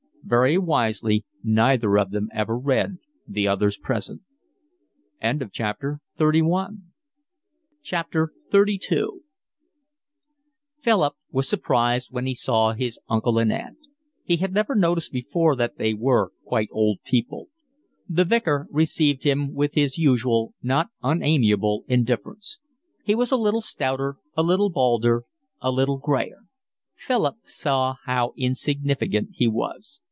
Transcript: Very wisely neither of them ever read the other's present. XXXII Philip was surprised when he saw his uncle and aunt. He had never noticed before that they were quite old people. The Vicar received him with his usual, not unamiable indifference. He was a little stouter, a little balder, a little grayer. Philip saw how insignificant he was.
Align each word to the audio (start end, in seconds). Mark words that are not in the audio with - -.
Very 0.23 0.57
wisely 0.57 1.25
neither 1.43 1.97
of 1.97 2.11
them 2.11 2.29
ever 2.31 2.57
read 2.57 2.99
the 3.27 3.49
other's 3.49 3.75
present. 3.75 4.21
XXXII 5.21 5.93
Philip 10.79 11.13
was 11.31 11.49
surprised 11.49 12.07
when 12.11 12.25
he 12.27 12.33
saw 12.35 12.71
his 12.71 12.99
uncle 13.09 13.39
and 13.39 13.51
aunt. 13.51 13.77
He 14.23 14.37
had 14.37 14.53
never 14.53 14.73
noticed 14.75 15.11
before 15.11 15.55
that 15.57 15.77
they 15.77 15.93
were 15.93 16.31
quite 16.45 16.69
old 16.71 16.99
people. 17.03 17.49
The 18.07 18.23
Vicar 18.23 18.67
received 18.71 19.23
him 19.25 19.53
with 19.53 19.73
his 19.73 19.97
usual, 19.97 20.53
not 20.63 20.91
unamiable 21.03 21.83
indifference. 21.89 22.59
He 23.03 23.15
was 23.15 23.31
a 23.33 23.37
little 23.37 23.59
stouter, 23.61 24.15
a 24.37 24.43
little 24.43 24.69
balder, 24.69 25.23
a 25.59 25.71
little 25.71 25.97
grayer. 25.97 26.43
Philip 26.95 27.35
saw 27.43 27.95
how 28.05 28.33
insignificant 28.37 29.31
he 29.33 29.47
was. 29.49 29.99